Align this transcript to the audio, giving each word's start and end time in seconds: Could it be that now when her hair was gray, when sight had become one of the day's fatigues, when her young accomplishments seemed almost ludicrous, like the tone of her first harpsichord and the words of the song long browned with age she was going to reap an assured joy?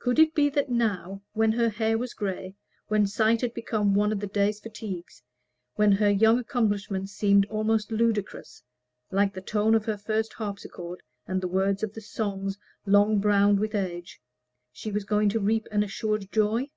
Could 0.00 0.18
it 0.18 0.34
be 0.34 0.48
that 0.50 0.70
now 0.70 1.22
when 1.34 1.52
her 1.52 1.68
hair 1.68 1.96
was 1.96 2.14
gray, 2.14 2.56
when 2.88 3.06
sight 3.06 3.42
had 3.42 3.54
become 3.54 3.94
one 3.94 4.10
of 4.10 4.18
the 4.18 4.26
day's 4.26 4.58
fatigues, 4.58 5.22
when 5.76 5.92
her 5.92 6.10
young 6.10 6.40
accomplishments 6.40 7.12
seemed 7.12 7.46
almost 7.46 7.92
ludicrous, 7.92 8.64
like 9.12 9.32
the 9.34 9.40
tone 9.40 9.76
of 9.76 9.84
her 9.84 9.96
first 9.96 10.32
harpsichord 10.32 11.00
and 11.28 11.40
the 11.40 11.46
words 11.46 11.84
of 11.84 11.92
the 11.94 12.00
song 12.00 12.52
long 12.86 13.20
browned 13.20 13.60
with 13.60 13.76
age 13.76 14.20
she 14.72 14.90
was 14.90 15.04
going 15.04 15.28
to 15.28 15.38
reap 15.38 15.68
an 15.70 15.84
assured 15.84 16.32
joy? 16.32 16.68